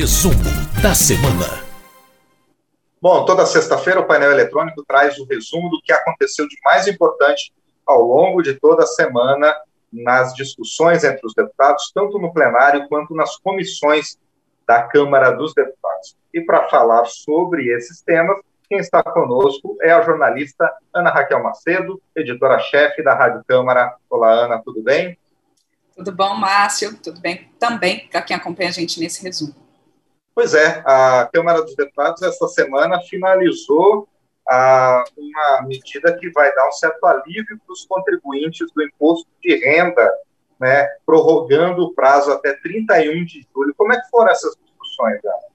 Resumo 0.00 0.32
da 0.82 0.94
semana. 0.94 1.62
Bom, 3.02 3.22
toda 3.26 3.44
sexta-feira 3.44 4.00
o 4.00 4.06
painel 4.06 4.32
eletrônico 4.32 4.82
traz 4.82 5.18
o 5.18 5.26
resumo 5.26 5.68
do 5.68 5.78
que 5.82 5.92
aconteceu 5.92 6.48
de 6.48 6.56
mais 6.64 6.88
importante 6.88 7.52
ao 7.84 8.00
longo 8.00 8.40
de 8.40 8.54
toda 8.54 8.84
a 8.84 8.86
semana 8.86 9.54
nas 9.92 10.32
discussões 10.32 11.04
entre 11.04 11.26
os 11.26 11.34
deputados, 11.34 11.92
tanto 11.94 12.18
no 12.18 12.32
plenário 12.32 12.88
quanto 12.88 13.14
nas 13.14 13.36
comissões 13.40 14.16
da 14.66 14.84
Câmara 14.84 15.32
dos 15.32 15.52
Deputados. 15.52 16.16
E 16.32 16.40
para 16.40 16.66
falar 16.70 17.04
sobre 17.04 17.68
esses 17.68 18.00
temas, 18.00 18.40
quem 18.70 18.78
está 18.78 19.02
conosco 19.02 19.76
é 19.82 19.92
a 19.92 20.00
jornalista 20.00 20.72
Ana 20.94 21.10
Raquel 21.10 21.42
Macedo, 21.42 22.00
editora-chefe 22.16 23.02
da 23.02 23.12
Rádio 23.12 23.44
Câmara. 23.46 23.94
Olá, 24.08 24.30
Ana, 24.30 24.62
tudo 24.64 24.82
bem? 24.82 25.18
Tudo 25.94 26.10
bom, 26.10 26.34
Márcio? 26.36 26.96
Tudo 27.02 27.20
bem 27.20 27.50
também 27.58 28.08
para 28.10 28.22
quem 28.22 28.34
acompanha 28.34 28.70
a 28.70 28.72
gente 28.72 28.98
nesse 28.98 29.22
resumo. 29.22 29.68
Pois 30.40 30.54
é, 30.54 30.82
a 30.86 31.28
Câmara 31.30 31.60
dos 31.60 31.76
Deputados 31.76 32.22
essa 32.22 32.48
semana 32.48 32.98
finalizou 33.02 34.08
ah, 34.48 35.04
uma 35.14 35.66
medida 35.68 36.16
que 36.16 36.30
vai 36.30 36.50
dar 36.54 36.66
um 36.66 36.72
certo 36.72 37.04
alívio 37.04 37.60
para 37.62 37.72
os 37.74 37.84
contribuintes 37.84 38.66
do 38.74 38.82
imposto 38.82 39.28
de 39.42 39.54
renda, 39.56 40.10
né, 40.58 40.88
prorrogando 41.04 41.82
o 41.82 41.92
prazo 41.92 42.32
até 42.32 42.54
31 42.54 43.22
de 43.26 43.46
julho. 43.54 43.74
Como 43.76 43.92
é 43.92 44.00
que 44.00 44.08
foram 44.08 44.30
essas 44.30 44.56
discussões, 44.56 45.22
Ana? 45.22 45.50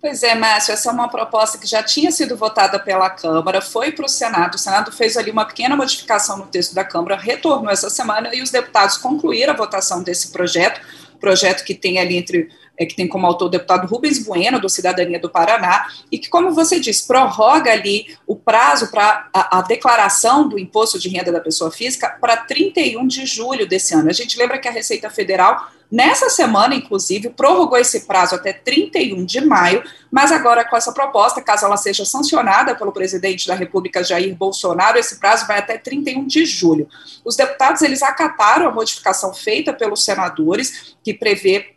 Pois 0.00 0.24
é, 0.24 0.34
Márcio, 0.34 0.72
essa 0.72 0.90
é 0.90 0.92
uma 0.92 1.08
proposta 1.08 1.56
que 1.56 1.66
já 1.68 1.80
tinha 1.80 2.10
sido 2.10 2.36
votada 2.36 2.80
pela 2.80 3.08
Câmara, 3.08 3.62
foi 3.62 3.92
para 3.92 4.06
o 4.06 4.08
Senado, 4.08 4.56
o 4.56 4.58
Senado 4.58 4.90
fez 4.90 5.16
ali 5.16 5.30
uma 5.30 5.46
pequena 5.46 5.76
modificação 5.76 6.36
no 6.36 6.48
texto 6.48 6.74
da 6.74 6.84
Câmara, 6.84 7.16
retornou 7.16 7.70
essa 7.70 7.88
semana 7.88 8.34
e 8.34 8.42
os 8.42 8.50
deputados 8.50 8.96
concluíram 8.96 9.54
a 9.54 9.56
votação 9.56 10.02
desse 10.02 10.32
projeto, 10.32 10.80
projeto 11.20 11.64
que 11.64 11.76
tem 11.76 12.00
ali 12.00 12.16
entre 12.16 12.50
é, 12.76 12.84
que 12.84 12.94
tem 12.94 13.06
como 13.06 13.26
autor 13.26 13.46
o 13.46 13.50
deputado 13.50 13.86
Rubens 13.86 14.24
Bueno, 14.24 14.60
do 14.60 14.68
Cidadania 14.68 15.18
do 15.18 15.30
Paraná, 15.30 15.86
e 16.10 16.18
que, 16.18 16.28
como 16.28 16.52
você 16.52 16.80
disse, 16.80 17.06
prorroga 17.06 17.70
ali 17.70 18.16
o 18.26 18.34
prazo 18.34 18.90
para 18.90 19.28
a, 19.32 19.58
a, 19.58 19.62
declaração 19.62 20.48
do 20.48 20.58
imposto 20.58 20.98
de 20.98 21.08
renda 21.08 21.30
da 21.30 21.40
pessoa 21.40 21.70
física 21.70 22.16
para 22.20 22.36
31 22.36 23.06
de 23.06 23.26
julho 23.26 23.66
desse 23.66 23.94
ano. 23.94 24.08
A 24.08 24.12
gente 24.12 24.38
lembra 24.38 24.58
que 24.58 24.66
a 24.66 24.72
Receita 24.72 25.08
Federal, 25.08 25.68
nessa 25.90 26.28
semana, 26.28 26.74
inclusive, 26.74 27.30
prorrogou 27.30 27.78
esse 27.78 28.06
prazo 28.06 28.34
até 28.34 28.52
31 28.52 29.24
de 29.24 29.40
maio, 29.40 29.82
mas 30.10 30.32
agora 30.32 30.64
com 30.64 30.76
essa 30.76 30.92
proposta, 30.92 31.40
caso 31.40 31.66
ela 31.66 31.76
seja 31.76 32.04
sancionada 32.04 32.74
pelo 32.74 32.92
presidente 32.92 33.46
da 33.46 33.54
República, 33.54 34.02
Jair 34.02 34.34
Bolsonaro, 34.34 34.98
esse 34.98 35.20
prazo 35.20 35.46
vai 35.46 35.58
até 35.58 35.78
31 35.78 36.26
de 36.26 36.44
julho. 36.44 36.88
Os 37.24 37.36
deputados, 37.36 37.82
eles 37.82 38.02
acataram 38.02 38.68
a 38.68 38.72
modificação 38.72 39.32
feita 39.32 39.72
pelos 39.72 40.04
senadores, 40.04 40.96
que 41.02 41.14
prevê 41.14 41.73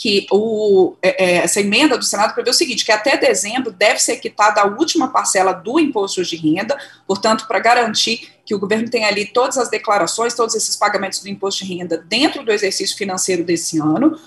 que 0.00 0.26
o, 0.30 0.94
é, 1.02 1.24
é, 1.24 1.36
essa 1.44 1.60
emenda 1.60 1.98
do 1.98 2.04
Senado 2.06 2.32
prevê 2.32 2.48
o 2.48 2.54
seguinte, 2.54 2.86
que 2.86 2.90
até 2.90 3.18
dezembro 3.18 3.70
deve 3.70 3.98
ser 3.98 4.16
quitada 4.16 4.62
a 4.62 4.66
última 4.66 5.08
parcela 5.08 5.52
do 5.52 5.78
imposto 5.78 6.24
de 6.24 6.36
renda, 6.36 6.74
portanto, 7.06 7.46
para 7.46 7.58
garantir 7.58 8.30
que 8.46 8.54
o 8.54 8.58
governo 8.58 8.88
tenha 8.88 9.08
ali 9.08 9.26
todas 9.26 9.58
as 9.58 9.68
declarações, 9.68 10.32
todos 10.32 10.54
esses 10.54 10.74
pagamentos 10.74 11.20
do 11.20 11.28
imposto 11.28 11.66
de 11.66 11.74
renda 11.74 11.98
dentro 11.98 12.42
do 12.42 12.50
exercício 12.50 12.96
financeiro 12.96 13.44
desse 13.44 13.78
ano, 13.78 14.18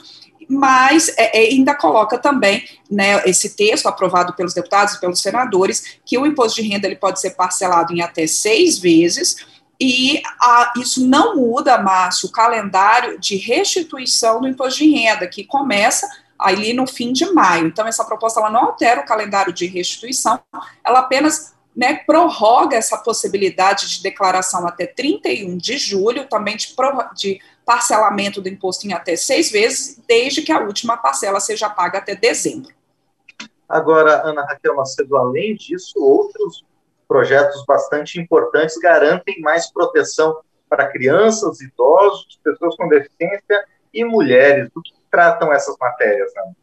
mas 0.47 1.09
é, 1.17 1.41
é, 1.41 1.49
ainda 1.49 1.73
coloca 1.73 2.19
também 2.19 2.63
né, 2.87 3.23
esse 3.25 3.55
texto 3.55 3.87
aprovado 3.87 4.33
pelos 4.33 4.53
deputados 4.53 4.93
e 4.93 4.99
pelos 4.99 5.21
senadores 5.21 5.97
que 6.05 6.19
o 6.19 6.27
imposto 6.27 6.61
de 6.61 6.69
renda 6.69 6.85
ele 6.85 6.97
pode 6.97 7.19
ser 7.19 7.31
parcelado 7.31 7.91
em 7.91 8.02
até 8.02 8.27
seis 8.27 8.77
vezes, 8.77 9.37
e 9.79 10.21
a, 10.39 10.73
isso 10.77 11.07
não 11.07 11.35
muda, 11.35 11.77
Márcio, 11.77 12.29
o 12.29 12.31
calendário 12.31 13.19
de 13.19 13.35
restituição 13.35 14.41
do 14.41 14.47
imposto 14.47 14.80
de 14.80 14.89
renda, 14.91 15.27
que 15.27 15.43
começa 15.43 16.07
ali 16.38 16.73
no 16.73 16.85
fim 16.85 17.11
de 17.11 17.25
maio. 17.31 17.67
Então, 17.67 17.88
essa 17.88 18.05
proposta 18.05 18.39
ela 18.39 18.49
não 18.49 18.65
altera 18.65 19.02
o 19.02 19.05
calendário 19.05 19.53
de 19.53 19.65
restituição, 19.65 20.39
ela 20.83 20.99
apenas 20.99 21.53
né, 21.75 21.95
prorroga 22.05 22.77
essa 22.77 22.97
possibilidade 22.97 23.89
de 23.89 24.03
declaração 24.03 24.67
até 24.67 24.86
31 24.86 25.58
de 25.58 25.77
julho, 25.77 26.27
também 26.27 26.55
de, 26.55 26.67
de 27.15 27.42
parcelamento 27.65 28.42
do 28.42 28.49
imposto 28.49 28.86
em 28.86 28.93
até 28.93 29.15
seis 29.15 29.52
vezes, 29.52 29.99
desde 30.08 30.42
que 30.42 30.52
a 30.52 30.59
última 30.59 30.98
parcela 30.98 31.39
seja 31.39 31.69
paga 31.69 31.98
até 31.98 32.15
dezembro. 32.15 32.73
Agora, 33.67 34.21
Ana 34.27 34.45
Raquel 34.45 34.75
Macedo, 34.75 35.17
além 35.17 35.55
disso, 35.55 35.98
outros 35.98 36.64
projetos 37.08 37.64
bastante 37.65 38.19
importantes 38.19 38.77
garantem 38.77 39.41
mais 39.41 39.71
proteção 39.71 40.39
para 40.69 40.87
crianças, 40.87 41.61
idosos, 41.61 42.39
pessoas 42.43 42.75
com 42.75 42.87
deficiência 42.87 43.65
e 43.93 44.03
mulheres. 44.03 44.69
Do 44.73 44.81
que 44.81 44.93
tratam 45.11 45.53
essas 45.53 45.75
matérias, 45.80 46.31
Ana? 46.37 46.55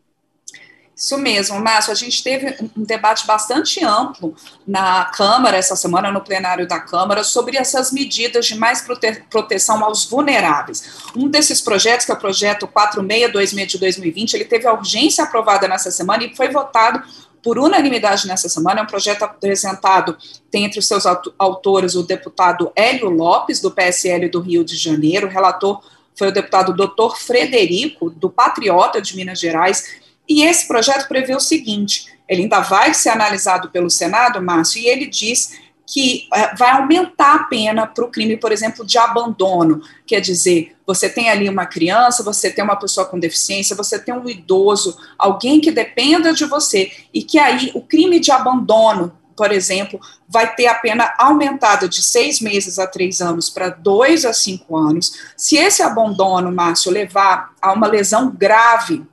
Isso 1.00 1.16
mesmo, 1.16 1.58
Márcio. 1.58 1.92
A 1.92 1.94
gente 1.94 2.22
teve 2.22 2.54
um 2.76 2.84
debate 2.84 3.26
bastante 3.26 3.82
amplo 3.82 4.34
na 4.66 5.06
Câmara 5.06 5.56
essa 5.56 5.74
semana, 5.74 6.12
no 6.12 6.20
plenário 6.20 6.68
da 6.68 6.78
Câmara, 6.78 7.24
sobre 7.24 7.56
essas 7.56 7.90
medidas 7.90 8.44
de 8.44 8.54
mais 8.54 8.82
prote 8.82 9.24
proteção 9.30 9.82
aos 9.82 10.04
vulneráveis. 10.04 11.00
Um 11.16 11.26
desses 11.26 11.58
projetos, 11.58 12.04
que 12.04 12.12
é 12.12 12.14
o 12.14 12.18
projeto 12.18 12.66
4626 12.66 13.72
de 13.72 13.78
2020, 13.78 14.34
ele 14.34 14.44
teve 14.44 14.66
a 14.66 14.74
urgência 14.74 15.24
aprovada 15.24 15.66
nessa 15.66 15.90
semana 15.90 16.22
e 16.22 16.36
foi 16.36 16.50
votado 16.50 17.02
por 17.42 17.58
unanimidade 17.58 18.26
nessa 18.26 18.48
semana, 18.48 18.80
é 18.80 18.82
um 18.82 18.86
projeto 18.86 19.22
apresentado, 19.22 20.16
tem 20.50 20.64
entre 20.64 20.78
os 20.78 20.86
seus 20.86 21.04
autores 21.38 21.94
o 21.94 22.02
deputado 22.02 22.70
Hélio 22.76 23.08
Lopes, 23.08 23.60
do 23.60 23.70
PSL 23.70 24.28
do 24.28 24.40
Rio 24.40 24.64
de 24.64 24.76
Janeiro, 24.76 25.26
o 25.26 25.30
relator 25.30 25.82
foi 26.14 26.28
o 26.28 26.32
deputado 26.32 26.74
doutor 26.74 27.16
Frederico, 27.16 28.10
do 28.10 28.28
Patriota 28.28 29.00
de 29.00 29.16
Minas 29.16 29.40
Gerais, 29.40 30.00
e 30.28 30.42
esse 30.42 30.68
projeto 30.68 31.08
prevê 31.08 31.34
o 31.34 31.40
seguinte, 31.40 32.12
ele 32.28 32.42
ainda 32.42 32.60
vai 32.60 32.94
ser 32.94 33.08
analisado 33.08 33.70
pelo 33.70 33.90
Senado, 33.90 34.40
Márcio, 34.40 34.80
e 34.80 34.86
ele 34.86 35.06
diz 35.06 35.58
que 35.92 36.28
é, 36.32 36.54
vai 36.54 36.70
aumentar 36.70 37.34
a 37.34 37.44
pena 37.44 37.86
para 37.86 38.04
o 38.04 38.10
crime, 38.10 38.36
por 38.36 38.52
exemplo, 38.52 38.86
de 38.86 38.96
abandono. 38.96 39.82
Quer 40.06 40.20
dizer, 40.20 40.76
você 40.90 41.08
tem 41.08 41.30
ali 41.30 41.48
uma 41.48 41.66
criança, 41.66 42.24
você 42.24 42.50
tem 42.50 42.64
uma 42.64 42.74
pessoa 42.74 43.06
com 43.06 43.16
deficiência, 43.16 43.76
você 43.76 43.96
tem 43.96 44.12
um 44.12 44.28
idoso, 44.28 44.98
alguém 45.16 45.60
que 45.60 45.70
dependa 45.70 46.32
de 46.32 46.44
você, 46.44 46.90
e 47.14 47.22
que 47.22 47.38
aí 47.38 47.70
o 47.76 47.80
crime 47.80 48.18
de 48.18 48.32
abandono, 48.32 49.16
por 49.36 49.52
exemplo, 49.52 50.00
vai 50.28 50.52
ter 50.56 50.66
a 50.66 50.74
pena 50.74 51.14
aumentada 51.16 51.88
de 51.88 52.02
seis 52.02 52.40
meses 52.40 52.76
a 52.80 52.88
três 52.88 53.20
anos 53.20 53.48
para 53.48 53.68
dois 53.68 54.24
a 54.24 54.32
cinco 54.32 54.76
anos. 54.76 55.12
Se 55.36 55.56
esse 55.56 55.80
abandono, 55.80 56.50
Márcio, 56.50 56.90
levar 56.90 57.52
a 57.62 57.72
uma 57.72 57.86
lesão 57.86 58.28
grave 58.30 59.06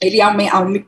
ele 0.00 0.20
a 0.20 0.32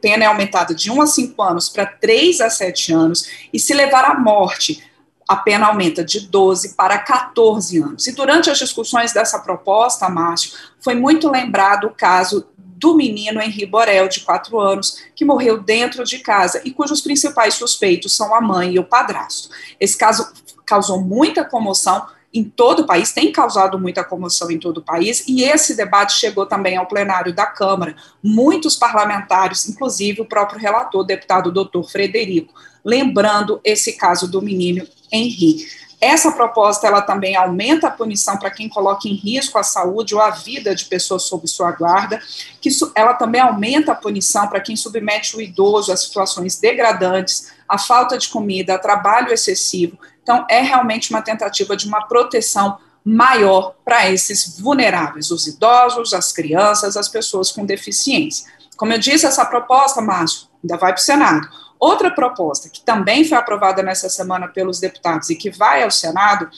pena 0.01 0.23
é 0.23 0.27
aumentada 0.29 0.73
de 0.73 0.89
1 0.89 1.03
a 1.03 1.07
5 1.07 1.43
anos 1.43 1.69
para 1.69 1.85
3 1.85 2.41
a 2.43 2.49
7 2.49 2.93
anos, 2.93 3.29
e 3.53 3.59
se 3.59 3.75
levar 3.75 4.05
à 4.05 4.17
morte, 4.17 4.89
a 5.31 5.37
pena 5.37 5.69
aumenta 5.69 6.05
de 6.05 6.27
12 6.27 6.75
para 6.75 6.99
14 6.99 7.81
anos. 7.81 8.05
E 8.09 8.13
durante 8.13 8.51
as 8.51 8.59
discussões 8.59 9.13
dessa 9.13 9.39
proposta, 9.39 10.09
Márcio, 10.09 10.59
foi 10.81 10.97
muito 10.97 11.31
lembrado 11.31 11.87
o 11.87 11.95
caso 11.95 12.49
do 12.57 12.97
menino 12.97 13.41
Henri 13.41 13.65
Borel, 13.65 14.09
de 14.09 14.23
4 14.23 14.59
anos, 14.59 14.99
que 15.15 15.25
morreu 15.25 15.63
dentro 15.63 16.03
de 16.03 16.19
casa 16.19 16.61
e 16.65 16.73
cujos 16.73 17.01
principais 17.01 17.55
suspeitos 17.55 18.17
são 18.17 18.35
a 18.35 18.41
mãe 18.41 18.73
e 18.73 18.81
o 18.81 18.85
padrasto. 18.85 19.51
Esse 19.79 19.97
caso 19.97 20.33
causou 20.67 21.01
muita 21.01 21.45
comoção 21.45 22.09
em 22.33 22.45
todo 22.45 22.81
o 22.81 22.87
país, 22.87 23.13
tem 23.13 23.33
causado 23.33 23.79
muita 23.79 24.05
comoção 24.05 24.51
em 24.51 24.59
todo 24.59 24.79
o 24.79 24.83
país, 24.83 25.25
e 25.27 25.43
esse 25.43 25.77
debate 25.77 26.13
chegou 26.13 26.47
também 26.47 26.77
ao 26.77 26.87
plenário 26.87 27.35
da 27.35 27.47
Câmara. 27.47 27.97
Muitos 28.23 28.77
parlamentares, 28.77 29.69
inclusive 29.69 30.21
o 30.21 30.27
próprio 30.27 30.61
relator, 30.61 31.05
deputado 31.05 31.51
doutor 31.51 31.83
Frederico, 31.91 32.55
lembrando 32.85 33.61
esse 33.65 33.95
caso 33.95 34.31
do 34.31 34.41
menino 34.41 34.87
Henri. 35.11 35.67
Essa 36.01 36.33
proposta 36.33 36.87
ela 36.87 37.03
também 37.03 37.37
aumenta 37.37 37.89
a 37.89 37.91
punição 37.91 38.39
para 38.39 38.51
quem 38.51 38.71
coloca 38.71 39.07
em 39.07 39.15
risco 39.15 39.59
a 39.59 39.63
saúde 39.63 40.15
ou 40.15 40.21
a 40.21 40.31
vida 40.31 40.75
de 40.75 40.87
pessoas 40.87 41.25
sob 41.25 41.47
sua 41.47 41.73
guarda, 41.73 42.23
que 42.59 42.71
ela 42.95 43.13
também 43.13 43.41
aumenta 43.41 43.93
a 43.93 43.95
punição 43.95 44.49
para 44.49 44.61
quem 44.61 44.77
submete 44.77 45.37
o 45.37 45.43
idoso 45.43 45.93
a 45.93 45.97
situações 45.97 46.59
degradantes, 46.59 47.53
a 47.69 47.77
falta 47.77 48.17
de 48.17 48.29
comida, 48.29 48.75
a 48.75 48.79
trabalho 48.79 49.31
excessivo. 49.31 49.99
Então 50.31 50.47
é 50.49 50.61
realmente 50.61 51.11
uma 51.11 51.21
tentativa 51.21 51.77
de 51.77 51.89
uma 51.89 52.03
proteção 52.03 52.79
maior 53.05 53.75
para 53.85 54.09
esses 54.09 54.61
vulneráveis, 54.61 55.33
os 55.33 55.49
idosos, 55.49 56.15
as 56.15 56.31
crianças, 56.31 56.97
as 56.97 57.09
pessoas 57.09 57.51
com 57.51 57.67
deficiência. 57.67 58.49
Como 58.77 58.93
eu 58.93 58.99
disse, 58.99 59.27
essa 59.27 59.45
proposta, 59.45 60.01
Márcio, 60.01 60.47
ainda 60.63 60.77
vai 60.77 60.93
para 60.93 61.01
o 61.01 61.05
Senado. 61.05 61.49
Outra 61.81 62.13
proposta, 62.13 62.69
que 62.69 62.81
também 62.83 63.25
foi 63.25 63.37
aprovada 63.37 63.83
nessa 63.83 64.09
semana 64.09 64.47
pelos 64.47 64.79
deputados 64.79 65.31
e 65.31 65.35
que 65.35 65.51
vai 65.51 65.83
ao 65.83 65.91
Senado, 65.91 66.49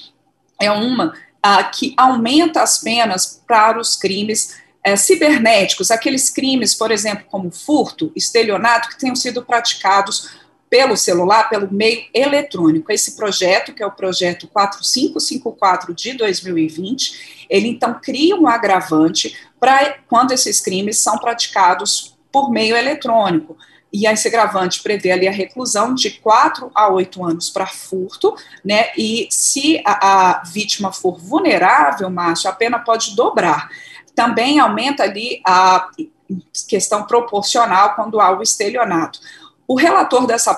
é 0.60 0.70
uma 0.70 1.14
ah, 1.42 1.64
que 1.64 1.94
aumenta 1.96 2.60
as 2.60 2.76
penas 2.76 3.42
para 3.46 3.80
os 3.80 3.96
crimes 3.96 4.60
eh, 4.84 4.96
cibernéticos, 4.96 5.90
aqueles 5.90 6.28
crimes, 6.28 6.74
por 6.74 6.90
exemplo, 6.90 7.24
como 7.30 7.50
furto, 7.50 8.12
estelionato, 8.14 8.90
que 8.90 8.98
tenham 8.98 9.16
sido 9.16 9.42
praticados 9.42 10.41
pelo 10.72 10.96
celular, 10.96 11.50
pelo 11.50 11.70
meio 11.70 12.06
eletrônico. 12.14 12.90
Esse 12.90 13.14
projeto, 13.14 13.74
que 13.74 13.82
é 13.82 13.86
o 13.86 13.90
projeto 13.90 14.48
4554 14.48 15.92
de 15.92 16.14
2020, 16.14 17.44
ele 17.50 17.68
então 17.68 18.00
cria 18.02 18.34
um 18.34 18.48
agravante 18.48 19.36
para 19.60 19.98
quando 20.08 20.32
esses 20.32 20.62
crimes 20.62 20.96
são 20.96 21.18
praticados 21.18 22.16
por 22.32 22.50
meio 22.50 22.74
eletrônico. 22.74 23.54
E 23.92 24.06
esse 24.06 24.28
agravante 24.28 24.82
prevê 24.82 25.12
ali 25.12 25.28
a 25.28 25.30
reclusão 25.30 25.94
de 25.94 26.12
4 26.12 26.70
a 26.74 26.88
8 26.88 27.22
anos 27.22 27.50
para 27.50 27.66
furto, 27.66 28.34
né? 28.64 28.92
E 28.96 29.28
se 29.30 29.82
a, 29.84 30.38
a 30.38 30.42
vítima 30.42 30.90
for 30.90 31.20
vulnerável, 31.20 32.08
Márcio, 32.08 32.48
a 32.48 32.52
pena 32.54 32.78
pode 32.78 33.14
dobrar. 33.14 33.68
Também 34.14 34.58
aumenta 34.58 35.02
ali 35.02 35.42
a 35.44 35.90
questão 36.66 37.04
proporcional 37.04 37.94
quando 37.94 38.18
há 38.22 38.30
o 38.30 38.42
estelionato. 38.42 39.20
O 39.72 39.74
relator 39.74 40.26
dessa, 40.26 40.54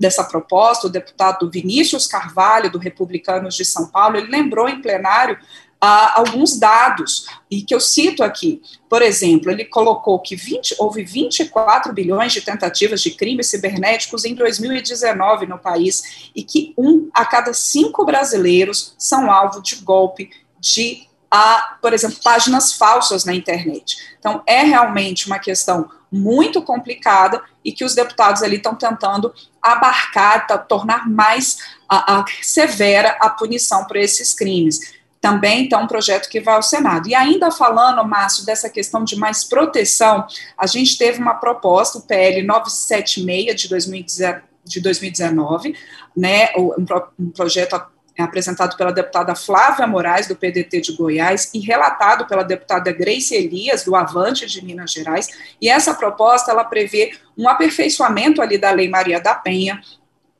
dessa 0.00 0.24
proposta, 0.24 0.88
o 0.88 0.90
deputado 0.90 1.48
Vinícius 1.48 2.08
Carvalho, 2.08 2.68
do 2.68 2.76
Republicanos 2.76 3.54
de 3.54 3.64
São 3.64 3.86
Paulo, 3.86 4.16
ele 4.16 4.32
lembrou 4.32 4.68
em 4.68 4.82
plenário 4.82 5.36
uh, 5.80 6.10
alguns 6.16 6.58
dados, 6.58 7.28
e 7.48 7.62
que 7.62 7.72
eu 7.72 7.78
cito 7.78 8.20
aqui. 8.20 8.60
Por 8.88 9.00
exemplo, 9.00 9.48
ele 9.48 9.64
colocou 9.64 10.18
que 10.18 10.34
20, 10.34 10.74
houve 10.80 11.04
24 11.04 11.92
bilhões 11.92 12.32
de 12.32 12.40
tentativas 12.40 13.00
de 13.00 13.12
crimes 13.12 13.46
cibernéticos 13.46 14.24
em 14.24 14.34
2019 14.34 15.46
no 15.46 15.60
país, 15.60 16.30
e 16.34 16.42
que 16.42 16.74
um 16.76 17.08
a 17.14 17.24
cada 17.24 17.52
cinco 17.52 18.04
brasileiros 18.04 18.92
são 18.98 19.30
alvo 19.30 19.62
de 19.62 19.76
golpe 19.76 20.30
de 20.58 21.07
a, 21.30 21.76
por 21.80 21.92
exemplo, 21.92 22.18
páginas 22.22 22.72
falsas 22.72 23.24
na 23.24 23.34
internet. 23.34 24.16
Então, 24.18 24.42
é 24.46 24.62
realmente 24.62 25.26
uma 25.26 25.38
questão 25.38 25.90
muito 26.10 26.62
complicada 26.62 27.42
e 27.64 27.70
que 27.70 27.84
os 27.84 27.94
deputados 27.94 28.42
ali 28.42 28.56
estão 28.56 28.74
tentando 28.74 29.32
abarcar, 29.60 30.46
tornar 30.66 31.08
mais 31.08 31.58
a, 31.88 32.20
a, 32.20 32.24
severa 32.42 33.16
a 33.20 33.28
punição 33.28 33.84
por 33.84 33.96
esses 33.96 34.32
crimes 34.32 34.98
também 35.20 35.64
então 35.64 35.82
um 35.82 35.86
projeto 35.86 36.28
que 36.28 36.40
vai 36.40 36.54
ao 36.54 36.62
Senado. 36.62 37.08
E 37.08 37.14
ainda 37.14 37.50
falando, 37.50 38.04
Márcio, 38.04 38.46
dessa 38.46 38.70
questão 38.70 39.02
de 39.04 39.16
mais 39.16 39.44
proteção, 39.44 40.26
a 40.56 40.66
gente 40.66 40.96
teve 40.96 41.20
uma 41.20 41.34
proposta, 41.34 41.98
o 41.98 42.02
PL 42.02 42.42
976 42.44 43.60
de, 43.60 43.68
2019, 43.68 44.42
de 44.64 44.80
2019 44.80 45.76
né, 46.16 46.50
um 47.18 47.30
projeto 47.30 47.80
apresentado 48.24 48.76
pela 48.76 48.92
deputada 48.92 49.34
Flávia 49.34 49.86
Moraes, 49.86 50.26
do 50.26 50.36
PDT 50.36 50.80
de 50.80 50.96
Goiás, 50.96 51.50
e 51.54 51.60
relatado 51.60 52.26
pela 52.26 52.42
deputada 52.42 52.92
Grace 52.92 53.34
Elias, 53.34 53.84
do 53.84 53.94
Avante 53.94 54.46
de 54.46 54.64
Minas 54.64 54.92
Gerais, 54.92 55.28
e 55.60 55.68
essa 55.68 55.94
proposta, 55.94 56.50
ela 56.50 56.64
prevê 56.64 57.12
um 57.36 57.48
aperfeiçoamento 57.48 58.42
ali 58.42 58.58
da 58.58 58.70
Lei 58.70 58.88
Maria 58.88 59.20
da 59.20 59.34
Penha, 59.34 59.80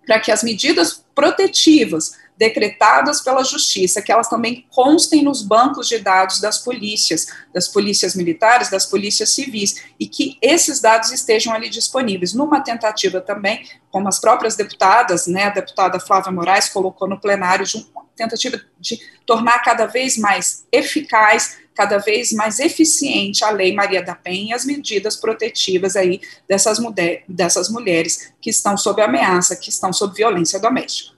para 0.06 0.19
que 0.19 0.32
as 0.32 0.42
medidas 0.42 1.04
protetivas 1.14 2.16
decretadas 2.38 3.20
pela 3.20 3.43
justiça, 3.43 4.00
que 4.00 4.12
elas 4.12 4.29
também 4.29 4.64
constem 4.70 5.23
nos 5.25 5.43
bancos 5.43 5.88
de 5.88 5.99
dados 5.99 6.40
das 6.40 6.58
polícias, 6.58 7.26
das 7.52 7.67
polícias 7.67 8.14
militares, 8.14 8.70
das 8.70 8.87
polícias 8.87 9.31
civis, 9.31 9.82
e 9.99 10.06
que 10.06 10.38
esses 10.40 10.81
dados 10.81 11.11
estejam 11.11 11.52
ali 11.52 11.69
disponíveis, 11.69 12.32
numa 12.32 12.61
tentativa 12.61 13.20
também, 13.20 13.69
como 13.90 14.06
as 14.06 14.20
próprias 14.20 14.55
deputadas, 14.55 15.26
né, 15.26 15.44
a 15.44 15.50
deputada 15.50 15.99
Flávia 15.99 16.31
Moraes 16.31 16.69
colocou 16.69 17.08
no 17.08 17.20
plenário, 17.20 17.67
de 17.67 17.76
uma 17.76 18.06
tentativa 18.14 18.61
de 18.79 19.00
tornar 19.26 19.58
cada 19.62 19.87
vez 19.87 20.17
mais 20.17 20.64
eficaz, 20.70 21.58
cada 21.75 21.99
vez 21.99 22.32
mais 22.32 22.61
eficiente 22.61 23.44
a 23.44 23.50
Lei 23.50 23.75
Maria 23.75 24.02
da 24.02 24.14
Penha 24.14 24.50
e 24.50 24.52
as 24.52 24.64
medidas 24.64 25.17
protetivas 25.17 25.96
aí 25.96 26.20
dessas, 26.49 26.79
mulher, 26.79 27.25
dessas 27.29 27.69
mulheres 27.69 28.32
que 28.41 28.50
estão 28.50 28.76
sob 28.76 29.02
ameaça, 29.02 29.56
que 29.56 29.70
estão 29.70 29.93
sob 29.93 30.14
violência 30.14 30.61
doméstica. 30.61 31.18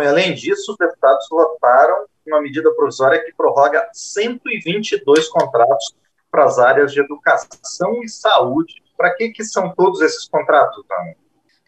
Além 0.00 0.34
disso, 0.34 0.72
os 0.72 0.78
deputados 0.78 1.26
votaram 1.30 2.04
uma 2.26 2.40
medida 2.40 2.70
provisória 2.74 3.22
que 3.24 3.32
prorroga 3.34 3.88
122 3.92 5.28
contratos 5.28 5.94
para 6.30 6.44
as 6.44 6.58
áreas 6.58 6.92
de 6.92 7.00
educação 7.00 8.02
e 8.02 8.08
saúde. 8.08 8.74
Para 8.96 9.14
que, 9.14 9.30
que 9.30 9.44
são 9.44 9.74
todos 9.74 10.00
esses 10.00 10.28
contratos, 10.28 10.84
Ana? 10.90 11.14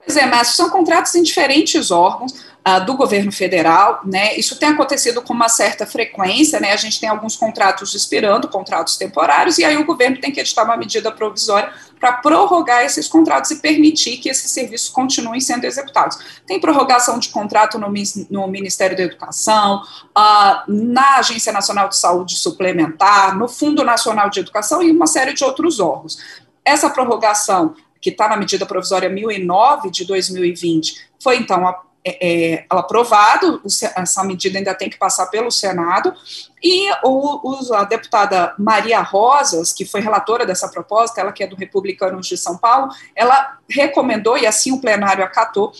Pois 0.06 0.18
é, 0.18 0.26
Márcio, 0.26 0.54
são 0.54 0.68
contratos 0.68 1.14
em 1.14 1.22
diferentes 1.22 1.90
órgãos 1.90 2.32
uh, 2.32 2.84
do 2.84 2.94
governo 2.94 3.32
federal, 3.32 4.02
né? 4.04 4.36
Isso 4.36 4.58
tem 4.58 4.68
acontecido 4.68 5.22
com 5.22 5.32
uma 5.32 5.48
certa 5.48 5.86
frequência, 5.86 6.60
né? 6.60 6.72
A 6.72 6.76
gente 6.76 7.00
tem 7.00 7.08
alguns 7.08 7.36
contratos 7.36 7.94
expirando, 7.94 8.48
contratos 8.48 8.98
temporários, 8.98 9.58
e 9.58 9.64
aí 9.64 9.78
o 9.78 9.86
governo 9.86 10.20
tem 10.20 10.30
que 10.30 10.40
editar 10.40 10.64
uma 10.64 10.76
medida 10.76 11.10
provisória 11.10 11.72
para 12.04 12.12
prorrogar 12.18 12.84
esses 12.84 13.08
contratos 13.08 13.50
e 13.50 13.56
permitir 13.60 14.18
que 14.18 14.28
esses 14.28 14.50
serviços 14.50 14.90
continuem 14.90 15.40
sendo 15.40 15.64
executados. 15.64 16.18
Tem 16.46 16.60
prorrogação 16.60 17.18
de 17.18 17.30
contrato 17.30 17.78
no, 17.78 17.90
no 18.28 18.46
Ministério 18.46 18.94
da 18.94 19.04
Educação, 19.04 19.82
uh, 20.10 20.70
na 20.70 21.16
Agência 21.16 21.50
Nacional 21.50 21.88
de 21.88 21.96
Saúde 21.96 22.36
Suplementar, 22.36 23.34
no 23.38 23.48
Fundo 23.48 23.82
Nacional 23.82 24.28
de 24.28 24.40
Educação 24.40 24.82
e 24.82 24.90
uma 24.90 25.06
série 25.06 25.32
de 25.32 25.42
outros 25.42 25.80
órgãos. 25.80 26.18
Essa 26.62 26.90
prorrogação 26.90 27.74
que 28.02 28.10
está 28.10 28.28
na 28.28 28.36
medida 28.36 28.66
provisória 28.66 29.08
1009 29.08 29.90
de 29.90 30.04
2020, 30.04 31.08
foi 31.18 31.38
então 31.38 31.66
é, 32.04 32.54
é, 32.54 32.66
aprovado, 32.68 33.62
essa 33.96 34.22
medida 34.24 34.58
ainda 34.58 34.74
tem 34.74 34.90
que 34.90 34.98
passar 34.98 35.26
pelo 35.26 35.50
Senado, 35.50 36.14
e 36.62 36.90
o, 37.02 37.74
a 37.74 37.84
deputada 37.84 38.54
Maria 38.58 39.00
Rosas, 39.00 39.72
que 39.72 39.86
foi 39.86 40.00
relatora 40.00 40.44
dessa 40.44 40.68
proposta, 40.68 41.20
ela 41.20 41.32
que 41.32 41.42
é 41.42 41.46
do 41.46 41.56
Republicanos 41.56 42.26
de 42.26 42.36
São 42.36 42.58
Paulo, 42.58 42.92
ela 43.16 43.58
recomendou, 43.68 44.36
e 44.36 44.46
assim 44.46 44.70
o 44.72 44.80
plenário 44.80 45.24
acatou, 45.24 45.72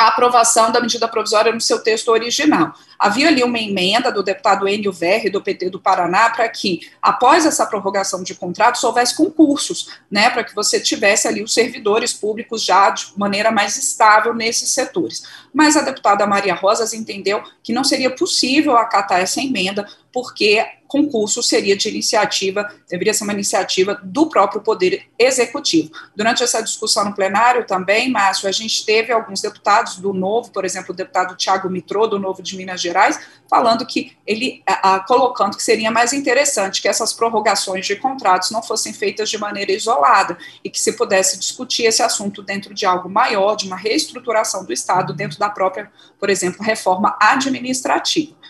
a 0.00 0.08
aprovação 0.08 0.72
da 0.72 0.80
medida 0.80 1.06
provisória 1.06 1.52
no 1.52 1.60
seu 1.60 1.78
texto 1.78 2.08
original. 2.08 2.72
Havia 2.98 3.28
ali 3.28 3.42
uma 3.42 3.58
emenda 3.58 4.10
do 4.10 4.22
deputado 4.22 4.68
Enio 4.68 4.92
Verri, 4.92 5.30
do 5.30 5.42
PT 5.42 5.70
do 5.70 5.80
Paraná, 5.80 6.30
para 6.30 6.48
que, 6.48 6.90
após 7.00 7.46
essa 7.46 7.66
prorrogação 7.66 8.22
de 8.22 8.34
contratos, 8.34 8.82
houvesse 8.84 9.16
concursos, 9.16 9.88
né, 10.10 10.30
para 10.30 10.44
que 10.44 10.54
você 10.54 10.80
tivesse 10.80 11.28
ali 11.28 11.42
os 11.42 11.54
servidores 11.54 12.12
públicos 12.12 12.62
já 12.62 12.90
de 12.90 13.12
maneira 13.16 13.50
mais 13.50 13.76
estável 13.76 14.34
nesses 14.34 14.70
setores. 14.70 15.22
Mas 15.52 15.76
a 15.76 15.82
deputada 15.82 16.26
Maria 16.26 16.54
Rosas 16.54 16.92
entendeu 16.92 17.42
que 17.62 17.72
não 17.72 17.84
seria 17.84 18.10
possível 18.10 18.76
acatar 18.76 19.20
essa 19.20 19.40
emenda, 19.40 19.86
porque 20.12 20.64
concurso 20.90 21.40
seria 21.40 21.76
de 21.76 21.88
iniciativa, 21.88 22.68
deveria 22.88 23.14
ser 23.14 23.22
uma 23.22 23.32
iniciativa 23.32 24.00
do 24.02 24.28
próprio 24.28 24.60
Poder 24.60 25.04
Executivo. 25.16 25.92
Durante 26.16 26.42
essa 26.42 26.60
discussão 26.60 27.04
no 27.04 27.14
plenário 27.14 27.64
também, 27.64 28.10
Márcio, 28.10 28.48
a 28.48 28.52
gente 28.52 28.84
teve 28.84 29.12
alguns 29.12 29.40
deputados 29.40 29.98
do 29.98 30.12
Novo, 30.12 30.50
por 30.50 30.64
exemplo, 30.64 30.92
o 30.92 30.96
deputado 30.96 31.36
Tiago 31.36 31.70
Mitrô, 31.70 32.08
do 32.08 32.18
Novo 32.18 32.42
de 32.42 32.56
Minas 32.56 32.80
Gerais, 32.80 33.20
falando 33.48 33.86
que 33.86 34.16
ele, 34.26 34.64
a, 34.66 34.96
a, 34.96 35.00
colocando 35.00 35.56
que 35.56 35.62
seria 35.62 35.92
mais 35.92 36.12
interessante 36.12 36.82
que 36.82 36.88
essas 36.88 37.12
prorrogações 37.12 37.86
de 37.86 37.94
contratos 37.94 38.50
não 38.50 38.62
fossem 38.62 38.92
feitas 38.92 39.30
de 39.30 39.38
maneira 39.38 39.70
isolada 39.70 40.36
e 40.64 40.68
que 40.68 40.80
se 40.80 40.94
pudesse 40.94 41.38
discutir 41.38 41.84
esse 41.84 42.02
assunto 42.02 42.42
dentro 42.42 42.74
de 42.74 42.84
algo 42.84 43.08
maior, 43.08 43.54
de 43.54 43.64
uma 43.64 43.76
reestruturação 43.76 44.64
do 44.64 44.72
Estado, 44.72 45.14
dentro 45.14 45.38
da 45.38 45.48
própria, 45.48 45.88
por 46.18 46.28
exemplo, 46.28 46.64
reforma 46.64 47.16
administrativa. 47.20 48.40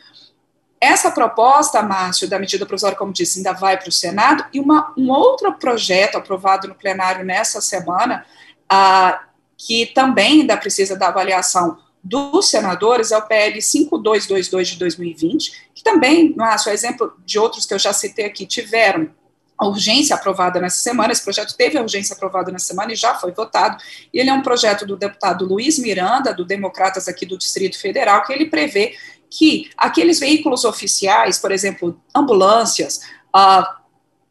Essa 0.80 1.10
proposta, 1.10 1.82
Márcio, 1.82 2.26
da 2.26 2.38
medida 2.38 2.64
provisória, 2.64 2.96
como 2.96 3.12
disse, 3.12 3.38
ainda 3.38 3.52
vai 3.52 3.78
para 3.78 3.90
o 3.90 3.92
Senado, 3.92 4.46
e 4.52 4.58
uma, 4.58 4.94
um 4.96 5.10
outro 5.10 5.52
projeto 5.52 6.16
aprovado 6.16 6.66
no 6.66 6.74
plenário 6.74 7.22
nessa 7.22 7.60
semana, 7.60 8.24
ah, 8.66 9.24
que 9.58 9.86
também 9.86 10.40
ainda 10.40 10.56
precisa 10.56 10.96
da 10.96 11.08
avaliação 11.08 11.76
dos 12.02 12.48
senadores, 12.48 13.12
é 13.12 13.18
o 13.18 13.22
PL 13.22 13.60
5222 13.60 14.68
de 14.68 14.78
2020, 14.78 15.70
que 15.74 15.82
também, 15.82 16.34
Márcio, 16.34 16.70
é 16.70 16.72
exemplo 16.72 17.12
de 17.26 17.38
outros 17.38 17.66
que 17.66 17.74
eu 17.74 17.78
já 17.78 17.92
citei 17.92 18.24
aqui, 18.24 18.46
tiveram 18.46 19.10
a 19.58 19.66
urgência 19.66 20.16
aprovada 20.16 20.58
nessa 20.58 20.78
semana, 20.78 21.12
esse 21.12 21.22
projeto 21.22 21.54
teve 21.54 21.76
a 21.76 21.82
urgência 21.82 22.16
aprovada 22.16 22.50
nessa 22.50 22.68
semana 22.68 22.94
e 22.94 22.96
já 22.96 23.14
foi 23.16 23.32
votado, 23.32 23.76
e 24.14 24.18
ele 24.18 24.30
é 24.30 24.32
um 24.32 24.40
projeto 24.40 24.86
do 24.86 24.96
deputado 24.96 25.44
Luiz 25.44 25.78
Miranda, 25.78 26.32
do 26.32 26.46
Democratas 26.46 27.06
aqui 27.06 27.26
do 27.26 27.36
Distrito 27.36 27.78
Federal, 27.78 28.24
que 28.24 28.32
ele 28.32 28.46
prevê 28.46 28.94
que 29.30 29.70
aqueles 29.76 30.18
veículos 30.18 30.64
oficiais, 30.64 31.38
por 31.38 31.52
exemplo, 31.52 31.98
ambulâncias, 32.14 33.00
uh, 33.34 33.64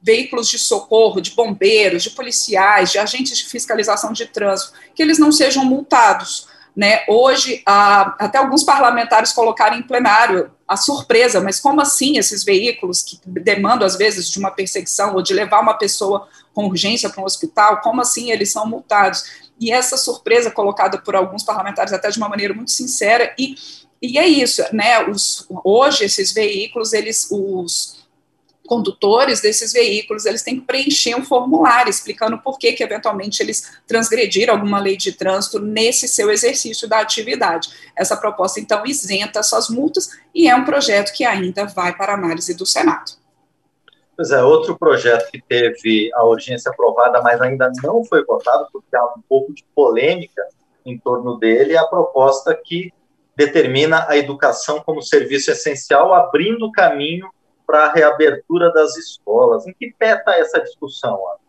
veículos 0.02 0.50
de 0.50 0.60
socorro, 0.60 1.22
de 1.22 1.32
bombeiros, 1.32 2.04
de 2.04 2.10
policiais, 2.12 2.92
de 2.92 3.00
agentes 3.00 3.38
de 3.38 3.46
fiscalização 3.46 4.12
de 4.12 4.26
trânsito, 4.26 4.74
que 4.94 5.02
eles 5.02 5.18
não 5.18 5.32
sejam 5.32 5.64
multados. 5.64 6.48
Né? 6.76 7.04
Hoje, 7.08 7.64
uh, 7.68 8.14
até 8.20 8.38
alguns 8.38 8.64
parlamentares 8.64 9.32
colocaram 9.32 9.78
em 9.78 9.84
plenário 9.84 10.52
a 10.68 10.78
surpresa, 10.78 11.42
mas 11.42 11.60
como 11.60 11.82
assim 11.82 12.18
esses 12.18 12.44
veículos 12.44 13.02
que 13.02 13.20
demandam, 13.26 13.88
às 13.88 13.98
vezes, 13.98 14.30
de 14.30 14.38
uma 14.38 14.52
perseguição 14.52 15.16
ou 15.16 15.22
de 15.22 15.34
levar 15.34 15.62
uma 15.62 15.74
pessoa 15.74 16.28
com 16.54 16.68
urgência 16.68 17.10
para 17.10 17.22
um 17.22 17.26
hospital, 17.26 17.82
como 17.82 18.02
assim 18.02 18.32
eles 18.32 18.52
são 18.52 18.68
multados? 18.68 19.24
E 19.60 19.72
essa 19.72 19.98
surpresa 19.98 20.52
colocada 20.52 20.98
por 21.00 21.16
alguns 21.16 21.44
parlamentares, 21.44 21.92
até 21.92 22.10
de 22.10 22.18
uma 22.18 22.30
maneira 22.30 22.54
muito 22.54 22.72
sincera, 22.72 23.34
e 23.38 23.56
e 24.02 24.18
é 24.18 24.28
isso, 24.28 24.64
né? 24.72 25.08
Os, 25.08 25.46
hoje 25.64 26.06
esses 26.06 26.32
veículos, 26.32 26.94
eles, 26.94 27.28
os 27.30 28.08
condutores 28.66 29.42
desses 29.42 29.74
veículos, 29.74 30.26
eles 30.26 30.44
têm 30.44 30.60
que 30.60 30.66
preencher 30.66 31.16
um 31.16 31.26
formulário 31.26 31.90
explicando 31.90 32.38
por 32.38 32.60
que, 32.60 32.72
que 32.74 32.84
eventualmente 32.84 33.42
eles 33.42 33.80
transgrediram 33.88 34.54
alguma 34.54 34.80
lei 34.80 34.96
de 34.96 35.12
trânsito 35.12 35.60
nesse 35.60 36.08
seu 36.08 36.30
exercício 36.30 36.88
da 36.88 37.00
atividade. 37.00 37.68
Essa 37.96 38.16
proposta, 38.16 38.60
então, 38.60 38.86
isenta 38.86 39.40
essas 39.40 39.70
multas 39.70 40.12
e 40.34 40.48
é 40.48 40.56
um 40.56 40.66
projeto 40.66 41.12
que 41.14 41.26
ainda 41.26 41.66
vai 41.66 41.96
para 41.96 42.14
análise 42.14 42.54
do 42.54 42.66
Senado. 42.66 43.14
Pois 44.16 44.32
é, 44.32 44.44
outro 44.44 44.78
projeto 44.78 45.32
que 45.32 45.42
teve 45.42 46.12
a 46.14 46.24
urgência 46.26 46.70
aprovada, 46.72 47.22
mas 47.22 47.42
ainda 47.42 47.72
não 47.82 48.04
foi 48.04 48.24
votado, 48.24 48.68
porque 48.72 48.96
há 48.96 49.06
um 49.06 49.22
pouco 49.28 49.54
de 49.54 49.66
polêmica 49.74 50.46
em 50.86 50.98
torno 50.98 51.38
dele, 51.38 51.74
é 51.74 51.78
a 51.78 51.88
proposta 51.88 52.54
que 52.54 52.94
determina 53.40 54.06
a 54.10 54.18
educação 54.18 54.84
como 54.86 55.02
serviço 55.02 55.50
essencial, 55.50 56.14
abrindo 56.14 56.70
caminho 56.74 57.30
para 57.66 57.86
a 57.86 57.94
reabertura 57.94 58.70
das 58.74 58.98
escolas. 58.98 59.66
Em 59.66 59.74
que 59.74 59.96
pé 59.98 60.16
está 60.16 60.38
essa 60.38 60.60
discussão, 60.60 61.14
Ana? 61.16 61.40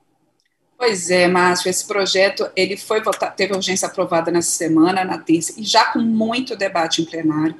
Pois 0.78 1.10
é, 1.10 1.26
Márcio, 1.26 1.68
esse 1.68 1.86
projeto 1.86 2.48
ele 2.56 2.76
foi 2.76 3.02
votado, 3.02 3.34
teve 3.36 3.52
urgência 3.52 3.88
aprovada 3.88 4.30
nessa 4.30 4.52
semana, 4.52 5.04
na 5.04 5.18
terça, 5.18 5.52
e 5.58 5.64
já 5.64 5.86
com 5.86 5.98
muito 5.98 6.56
debate 6.56 7.02
em 7.02 7.04
plenário. 7.04 7.56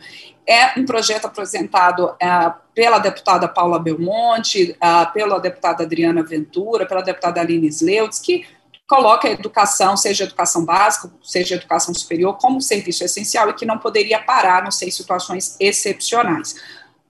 É 0.47 0.79
um 0.79 0.87
projeto 0.87 1.27
apresentado 1.27 2.15
é, 2.23 2.27
pela 2.73 2.99
deputada 2.99 3.49
Paula 3.49 3.79
Belmonte, 3.79 4.77
é, 4.81 5.05
pela 5.13 5.39
deputada 5.41 5.83
Adriana 5.83 6.23
Ventura, 6.23 6.87
pela 6.87 7.03
deputada 7.03 7.41
Aline 7.41 7.67
Sleutz, 7.67 8.21
que 8.21 8.47
coloca 8.91 9.29
a 9.29 9.31
educação, 9.31 9.97
seja 9.97 10.25
educação 10.25 10.65
básica, 10.65 11.09
seja 11.23 11.55
educação 11.55 11.95
superior, 11.95 12.37
como 12.39 12.61
serviço 12.61 13.05
essencial 13.05 13.49
e 13.49 13.53
que 13.53 13.65
não 13.65 13.79
poderia 13.79 14.19
parar, 14.19 14.65
não 14.65 14.73
sei, 14.73 14.91
situações 14.91 15.55
excepcionais. 15.61 16.57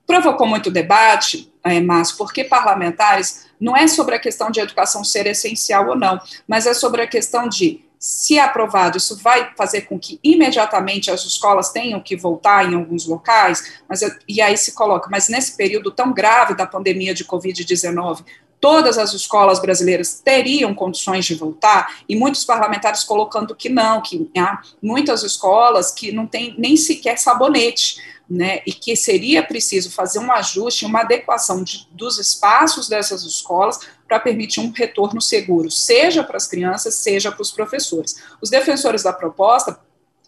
Provocou 0.05 0.45
muito 0.45 0.69
debate, 0.69 1.51
é, 1.63 1.81
Márcio, 1.81 2.17
porque 2.17 2.43
parlamentares 2.43 3.47
não 3.59 3.75
é 3.75 3.87
sobre 3.87 4.13
a 4.13 4.19
questão 4.19 4.51
de 4.51 4.59
educação 4.59 5.03
ser 5.03 5.25
essencial 5.25 5.89
ou 5.89 5.95
não, 5.95 6.21
mas 6.47 6.67
é 6.67 6.75
sobre 6.75 7.01
a 7.01 7.07
questão 7.07 7.49
de 7.49 7.83
se 7.97 8.37
aprovado, 8.37 8.97
isso 8.97 9.17
vai 9.17 9.51
fazer 9.55 9.81
com 9.81 9.97
que 9.97 10.19
imediatamente 10.23 11.09
as 11.09 11.23
escolas 11.23 11.69
tenham 11.69 11.99
que 11.99 12.15
voltar 12.15 12.71
em 12.71 12.75
alguns 12.75 13.07
locais, 13.07 13.79
mas, 13.89 14.01
e 14.27 14.39
aí 14.39 14.55
se 14.55 14.73
coloca, 14.73 15.07
mas 15.09 15.29
nesse 15.29 15.57
período 15.57 15.89
tão 15.89 16.13
grave 16.13 16.53
da 16.53 16.67
pandemia 16.67 17.13
de 17.13 17.25
Covid-19, 17.25 18.23
todas 18.61 18.97
as 18.97 19.13
escolas 19.13 19.59
brasileiras 19.59 20.21
teriam 20.23 20.73
condições 20.73 21.25
de 21.25 21.35
voltar, 21.35 21.97
e 22.07 22.15
muitos 22.15 22.45
parlamentares 22.45 23.03
colocando 23.03 23.55
que 23.55 23.67
não, 23.67 24.01
que 24.01 24.29
há 24.37 24.61
muitas 24.81 25.23
escolas 25.23 25.91
que 25.91 26.11
não 26.11 26.27
têm 26.27 26.55
nem 26.57 26.77
sequer 26.77 27.17
sabonete 27.17 27.99
né, 28.29 28.61
e 28.65 28.71
que 28.71 28.95
seria 28.95 29.43
preciso 29.43 29.91
fazer 29.91 30.19
um 30.19 30.31
ajuste, 30.31 30.85
uma 30.85 31.01
adequação 31.01 31.63
de, 31.63 31.85
dos 31.91 32.17
espaços 32.17 32.87
dessas 32.87 33.23
escolas 33.23 33.79
para 34.07 34.21
permitir 34.21 34.61
um 34.61 34.71
retorno 34.71 35.19
seguro, 35.19 35.69
seja 35.69 36.23
para 36.23 36.37
as 36.37 36.47
crianças, 36.47 36.95
seja 36.95 37.29
para 37.29 37.41
os 37.41 37.51
professores. 37.51 38.15
Os 38.41 38.49
defensores 38.49 39.03
da 39.03 39.11
proposta 39.11 39.77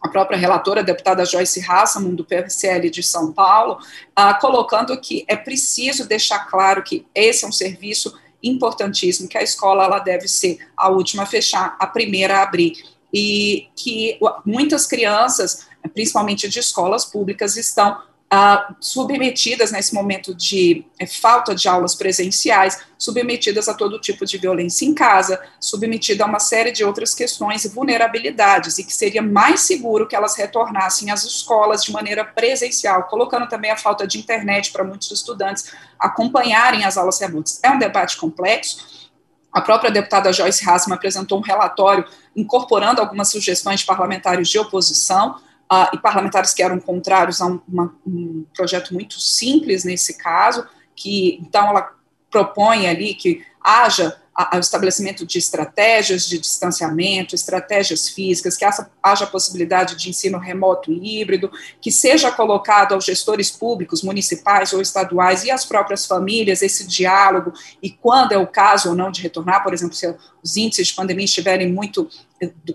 a 0.01 0.09
própria 0.09 0.37
relatora, 0.37 0.81
a 0.81 0.83
deputada 0.83 1.25
Joyce 1.25 1.63
Hasselman, 1.65 2.13
do 2.13 2.25
PSL 2.25 2.89
de 2.89 3.01
São 3.01 3.31
Paulo, 3.31 3.79
ah, 4.13 4.33
colocando 4.33 4.99
que 4.99 5.23
é 5.29 5.37
preciso 5.37 6.05
deixar 6.05 6.39
claro 6.39 6.83
que 6.83 7.07
esse 7.15 7.45
é 7.45 7.47
um 7.47 7.53
serviço 7.53 8.13
importantíssimo, 8.43 9.29
que 9.29 9.37
a 9.37 9.43
escola 9.43 9.85
ela 9.85 9.99
deve 9.99 10.27
ser 10.27 10.59
a 10.75 10.89
última 10.89 11.23
a 11.23 11.25
fechar, 11.25 11.77
a 11.79 11.87
primeira 11.87 12.37
a 12.37 12.43
abrir, 12.43 12.73
e 13.13 13.67
que 13.75 14.19
muitas 14.45 14.85
crianças 14.85 15.67
principalmente 15.89 16.47
de 16.47 16.59
escolas 16.59 17.05
públicas, 17.05 17.57
estão 17.57 18.01
ah, 18.35 18.73
submetidas 18.79 19.71
nesse 19.71 19.93
momento 19.93 20.33
de 20.33 20.83
é, 20.97 21.05
falta 21.05 21.53
de 21.53 21.67
aulas 21.67 21.93
presenciais, 21.93 22.79
submetidas 22.97 23.69
a 23.69 23.75
todo 23.75 24.01
tipo 24.01 24.25
de 24.25 24.39
violência 24.39 24.87
em 24.87 24.93
casa, 24.95 25.39
submetida 25.59 26.23
a 26.23 26.27
uma 26.27 26.39
série 26.39 26.71
de 26.71 26.83
outras 26.83 27.13
questões 27.13 27.63
e 27.63 27.69
vulnerabilidades, 27.69 28.79
e 28.79 28.83
que 28.83 28.91
seria 28.91 29.21
mais 29.21 29.59
seguro 29.61 30.07
que 30.07 30.15
elas 30.15 30.35
retornassem 30.35 31.11
às 31.11 31.23
escolas 31.23 31.83
de 31.83 31.91
maneira 31.91 32.25
presencial, 32.25 33.03
colocando 33.03 33.47
também 33.47 33.69
a 33.69 33.77
falta 33.77 34.07
de 34.07 34.17
internet 34.17 34.71
para 34.71 34.83
muitos 34.83 35.11
estudantes 35.11 35.71
acompanharem 35.99 36.85
as 36.85 36.97
aulas 36.97 37.19
remotas. 37.19 37.59
É 37.61 37.69
um 37.69 37.77
debate 37.77 38.17
complexo. 38.17 39.11
A 39.51 39.61
própria 39.61 39.91
deputada 39.91 40.33
Joyce 40.33 40.67
Hassman 40.67 40.95
apresentou 40.95 41.37
um 41.37 41.43
relatório 41.43 42.03
incorporando 42.35 42.99
algumas 42.99 43.29
sugestões 43.29 43.81
de 43.81 43.85
parlamentares 43.85 44.49
de 44.49 44.57
oposição, 44.57 45.39
uh, 45.71 45.93
e 45.93 45.97
parlamentares 45.97 46.53
que 46.53 46.63
eram 46.63 46.79
contrários 46.79 47.41
a 47.41 47.47
um, 47.47 47.59
uma, 47.67 47.95
um 48.05 48.45
projeto 48.55 48.93
muito 48.93 49.19
simples 49.19 49.83
nesse 49.83 50.17
caso, 50.17 50.65
que 50.95 51.39
então 51.41 51.69
ela 51.69 51.91
propõe 52.29 52.87
ali 52.87 53.13
que 53.13 53.45
haja 53.61 54.17
o 54.55 54.57
estabelecimento 54.57 55.27
de 55.27 55.37
estratégias 55.37 56.27
de 56.27 56.39
distanciamento, 56.39 57.35
estratégias 57.35 58.09
físicas, 58.09 58.57
que 58.57 58.65
haja, 58.65 58.89
haja 59.01 59.27
possibilidade 59.27 59.95
de 59.95 60.09
ensino 60.09 60.39
remoto 60.39 60.91
e 60.91 61.21
híbrido, 61.21 61.51
que 61.79 61.91
seja 61.91 62.31
colocado 62.31 62.93
aos 62.93 63.05
gestores 63.05 63.51
públicos, 63.51 64.01
municipais 64.01 64.73
ou 64.73 64.81
estaduais 64.81 65.43
e 65.43 65.51
às 65.51 65.65
próprias 65.65 66.07
famílias 66.07 66.63
esse 66.63 66.87
diálogo, 66.87 67.53
e 67.81 67.91
quando 67.91 68.31
é 68.31 68.37
o 68.37 68.47
caso 68.47 68.89
ou 68.89 68.95
não 68.95 69.11
de 69.11 69.21
retornar, 69.21 69.61
por 69.61 69.71
exemplo, 69.71 69.93
se 69.93 70.15
os 70.41 70.57
índices 70.57 70.87
de 70.87 70.95
pandemia 70.95 71.25
estiverem 71.25 71.71
muito, 71.71 72.09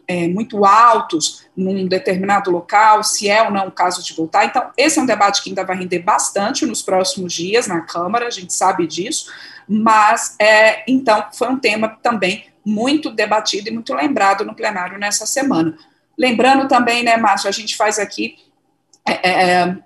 é, 0.06 0.28
muito 0.28 0.64
altos 0.64 1.46
num 1.56 1.86
determinado 1.86 2.50
local, 2.50 3.02
se 3.02 3.28
é 3.28 3.42
ou 3.42 3.50
não 3.50 3.68
o 3.68 3.72
caso 3.72 4.02
de 4.02 4.14
voltar. 4.14 4.44
Então, 4.44 4.70
esse 4.76 4.98
é 4.98 5.02
um 5.02 5.06
debate 5.06 5.42
que 5.42 5.50
ainda 5.50 5.64
vai 5.64 5.76
render 5.76 6.00
bastante 6.00 6.64
nos 6.66 6.82
próximos 6.82 7.32
dias 7.32 7.66
na 7.66 7.80
Câmara, 7.80 8.26
a 8.26 8.30
gente 8.30 8.52
sabe 8.52 8.86
disso, 8.86 9.30
mas 9.68 10.36
é, 10.38 10.84
então 10.90 11.26
foi 11.32 11.48
um 11.48 11.58
tema 11.58 11.88
também 12.02 12.46
muito 12.64 13.10
debatido 13.10 13.68
e 13.68 13.72
muito 13.72 13.94
lembrado 13.94 14.44
no 14.44 14.54
plenário 14.54 14.98
nessa 14.98 15.24
semana. 15.24 15.76
Lembrando 16.18 16.68
também, 16.68 17.02
né, 17.02 17.16
Márcio, 17.16 17.48
a 17.48 17.52
gente 17.52 17.76
faz 17.76 17.98
aqui, 17.98 18.36
é, 19.06 19.30
é, 19.30 19.76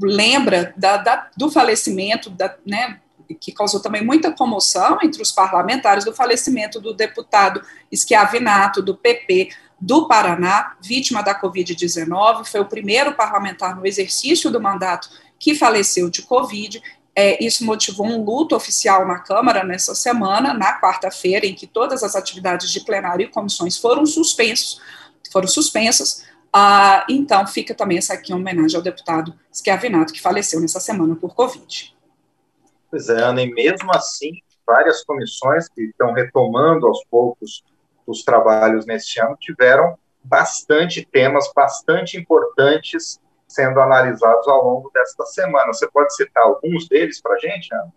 lembra 0.00 0.72
da, 0.76 0.96
da, 0.96 1.30
do 1.36 1.50
falecimento, 1.50 2.30
da, 2.30 2.54
né, 2.64 3.00
que 3.34 3.52
causou 3.52 3.80
também 3.80 4.04
muita 4.04 4.32
comoção 4.32 4.98
entre 5.02 5.22
os 5.22 5.32
parlamentares, 5.32 6.04
do 6.04 6.14
falecimento 6.14 6.80
do 6.80 6.94
deputado 6.94 7.62
Schiavinato, 7.92 8.82
do 8.82 8.96
PP, 8.96 9.50
do 9.80 10.06
Paraná, 10.06 10.76
vítima 10.80 11.22
da 11.22 11.38
Covid-19, 11.38 12.44
foi 12.44 12.60
o 12.60 12.66
primeiro 12.66 13.14
parlamentar 13.14 13.76
no 13.76 13.86
exercício 13.86 14.50
do 14.50 14.60
mandato 14.60 15.08
que 15.38 15.54
faleceu 15.54 16.08
de 16.08 16.22
Covid, 16.22 16.80
é, 17.14 17.44
isso 17.44 17.64
motivou 17.64 18.06
um 18.06 18.24
luto 18.24 18.56
oficial 18.56 19.06
na 19.06 19.18
Câmara 19.18 19.62
nessa 19.64 19.94
semana, 19.94 20.54
na 20.54 20.80
quarta-feira, 20.80 21.44
em 21.44 21.54
que 21.54 21.66
todas 21.66 22.02
as 22.02 22.16
atividades 22.16 22.70
de 22.70 22.80
plenário 22.80 23.24
e 23.24 23.28
comissões 23.28 23.76
foram 23.76 24.06
suspensos, 24.06 24.80
foram 25.30 25.46
suspensas. 25.46 26.24
Ah, 26.52 27.04
então, 27.08 27.46
fica 27.46 27.74
também 27.74 27.98
essa 27.98 28.14
aqui 28.14 28.32
em 28.32 28.34
homenagem 28.34 28.76
ao 28.76 28.82
deputado 28.82 29.34
Schiavinato, 29.52 30.12
que 30.12 30.20
faleceu 30.20 30.60
nessa 30.60 30.80
semana 30.80 31.14
por 31.14 31.34
Covid. 31.34 31.94
Pois 32.92 33.08
é, 33.08 33.22
Ana, 33.22 33.40
e 33.40 33.50
mesmo 33.50 33.90
assim, 33.90 34.32
várias 34.66 35.02
comissões 35.02 35.66
que 35.66 35.80
estão 35.80 36.12
retomando 36.12 36.86
aos 36.86 37.02
poucos 37.10 37.64
os 38.06 38.22
trabalhos 38.22 38.84
neste 38.84 39.18
ano 39.18 39.34
tiveram 39.40 39.98
bastante 40.22 41.02
temas, 41.10 41.50
bastante 41.56 42.18
importantes 42.18 43.18
sendo 43.48 43.80
analisados 43.80 44.46
ao 44.46 44.62
longo 44.62 44.90
desta 44.92 45.24
semana. 45.24 45.72
Você 45.72 45.90
pode 45.90 46.14
citar 46.14 46.42
alguns 46.42 46.86
deles 46.86 47.18
para 47.18 47.34
a 47.34 47.38
gente, 47.38 47.72
Ana? 47.72 47.90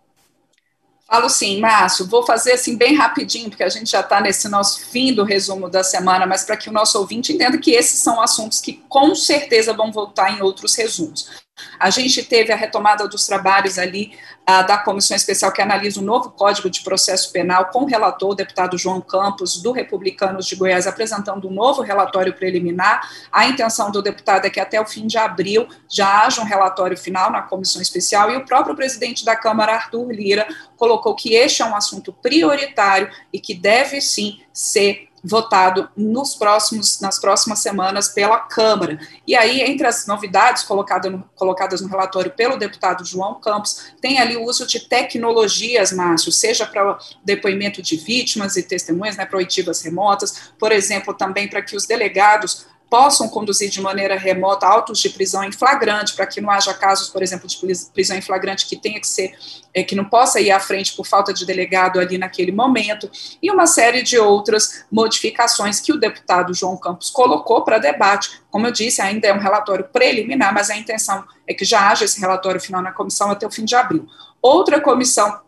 Falo 1.05 1.29
sim, 1.29 1.59
Márcio. 1.59 2.07
Vou 2.07 2.25
fazer 2.25 2.53
assim 2.53 2.77
bem 2.77 2.95
rapidinho, 2.95 3.49
porque 3.49 3.63
a 3.63 3.69
gente 3.69 3.91
já 3.91 3.99
está 3.99 4.21
nesse 4.21 4.47
nosso 4.47 4.87
fim 4.87 5.13
do 5.13 5.25
resumo 5.25 5.69
da 5.69 5.83
semana, 5.83 6.25
mas 6.25 6.45
para 6.45 6.55
que 6.55 6.69
o 6.69 6.73
nosso 6.73 6.97
ouvinte 6.97 7.33
entenda 7.33 7.57
que 7.57 7.71
esses 7.71 7.99
são 7.99 8.21
assuntos 8.21 8.61
que 8.61 8.73
com 8.87 9.13
certeza 9.13 9.73
vão 9.73 9.91
voltar 9.91 10.37
em 10.37 10.41
outros 10.41 10.73
resumos. 10.73 11.43
A 11.79 11.89
gente 11.89 12.23
teve 12.23 12.51
a 12.51 12.55
retomada 12.55 13.07
dos 13.07 13.25
trabalhos 13.25 13.77
ali 13.77 14.17
uh, 14.41 14.65
da 14.67 14.77
comissão 14.77 15.15
especial 15.15 15.51
que 15.51 15.61
analisa 15.61 15.99
o 16.01 16.03
novo 16.03 16.31
Código 16.31 16.69
de 16.69 16.81
Processo 16.81 17.31
Penal, 17.31 17.67
com 17.67 17.83
o 17.83 17.85
relator, 17.85 18.31
o 18.31 18.35
deputado 18.35 18.77
João 18.77 18.99
Campos, 18.99 19.61
do 19.61 19.71
Republicanos 19.71 20.45
de 20.47 20.55
Goiás, 20.55 20.85
apresentando 20.85 21.47
um 21.47 21.51
novo 21.51 21.81
relatório 21.81 22.33
preliminar. 22.33 23.09
A 23.31 23.47
intenção 23.47 23.89
do 23.89 24.01
deputado 24.01 24.45
é 24.45 24.49
que 24.49 24.59
até 24.59 24.79
o 24.81 24.85
fim 24.85 25.07
de 25.07 25.17
abril 25.17 25.67
já 25.89 26.25
haja 26.25 26.41
um 26.41 26.45
relatório 26.45 26.97
final 26.97 27.31
na 27.31 27.41
comissão 27.41 27.81
especial, 27.81 28.29
e 28.31 28.37
o 28.37 28.45
próprio 28.45 28.75
presidente 28.75 29.23
da 29.23 29.35
Câmara, 29.35 29.73
Arthur 29.73 30.11
Lira, 30.11 30.47
colocou 30.77 31.15
que 31.15 31.35
este 31.35 31.61
é 31.61 31.65
um 31.65 31.75
assunto 31.75 32.11
prioritário 32.11 33.09
e 33.31 33.39
que 33.39 33.53
deve 33.53 34.01
sim 34.01 34.41
ser 34.51 35.09
votado 35.25 35.89
nos 35.97 36.35
próximos, 36.35 37.01
nas 37.01 37.19
próximas 37.19 37.59
semanas 37.59 38.07
pela 38.07 38.39
Câmara. 38.39 38.99
E 39.25 39.35
aí, 39.35 39.61
entre 39.61 39.87
as 39.87 40.05
novidades 40.05 40.63
colocada 40.63 41.09
no, 41.09 41.23
colocadas 41.35 41.81
no 41.81 41.87
relatório 41.87 42.31
pelo 42.31 42.57
deputado 42.57 43.03
João 43.03 43.39
Campos, 43.41 43.91
tem 43.99 44.19
ali 44.19 44.37
o 44.37 44.43
uso 44.43 44.67
de 44.67 44.87
tecnologias, 44.87 45.91
Márcio, 45.91 46.31
seja 46.31 46.65
para 46.65 46.97
depoimento 47.23 47.81
de 47.81 47.97
vítimas 47.97 48.55
e 48.55 48.63
testemunhas, 48.63 49.17
né, 49.17 49.25
para 49.25 49.37
oitivas 49.37 49.81
remotas, 49.81 50.53
por 50.59 50.71
exemplo, 50.71 51.13
também 51.13 51.47
para 51.47 51.61
que 51.61 51.75
os 51.75 51.87
delegados 51.87 52.67
possam 52.89 53.27
conduzir 53.27 53.69
de 53.69 53.81
maneira 53.81 54.17
remota 54.17 54.67
autos 54.67 54.99
de 54.99 55.09
prisão 55.09 55.43
em 55.43 55.51
flagrante, 55.51 56.13
para 56.13 56.25
que 56.25 56.39
não 56.39 56.49
haja 56.49 56.73
casos, 56.73 57.09
por 57.09 57.21
exemplo, 57.21 57.47
de 57.47 57.57
prisão 57.93 58.17
em 58.17 58.21
flagrante 58.21 58.65
que 58.65 58.75
tenha 58.75 58.99
que 58.99 59.07
ser, 59.07 59.35
é, 59.73 59.83
que 59.83 59.95
não 59.95 60.05
possa 60.05 60.39
ir 60.39 60.51
à 60.51 60.59
frente 60.59 60.95
por 60.95 61.05
falta 61.05 61.33
de 61.33 61.45
delegado 61.45 61.99
ali 61.99 62.17
naquele 62.17 62.51
momento, 62.51 63.09
e 63.41 63.51
uma 63.51 63.67
série 63.67 64.01
de 64.01 64.17
outras 64.17 64.85
modificações 64.91 65.79
que 65.79 65.91
o 65.91 65.99
deputado 65.99 66.53
João 66.53 66.77
Campos 66.77 67.09
colocou 67.09 67.63
para 67.63 67.77
debate. 67.79 68.41
Como 68.49 68.67
eu 68.67 68.71
disse, 68.71 69.01
ainda 69.01 69.27
é 69.27 69.33
um 69.33 69.39
relatório 69.39 69.85
preliminar, 69.91 70.53
mas 70.53 70.69
a 70.69 70.77
intenção 70.77 71.25
é 71.47 71.53
que 71.53 71.65
já 71.65 71.89
haja 71.89 72.05
esse 72.05 72.19
relatório 72.19 72.61
final 72.61 72.81
na 72.81 72.91
comissão 72.91 73.31
até 73.31 73.45
o 73.45 73.51
fim 73.51 73.65
de 73.65 73.75
abril. 73.75 74.07
Outra 74.41 74.79
comissão 74.79 75.41